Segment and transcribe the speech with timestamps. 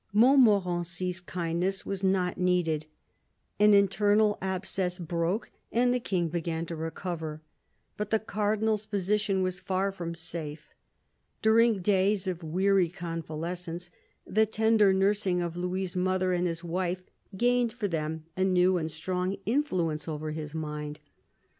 [0.13, 2.87] Montmorency's kindness was not needed.
[3.59, 7.43] An internal abscess broke, and the King began to recover.
[7.97, 10.73] But the Cardinal's position was far from safe.
[11.43, 13.91] During days of weary convalescence,
[14.25, 17.03] the tender nursing of Louis' mother and his wife
[17.37, 20.99] gained for them a new and strong influence over his mind.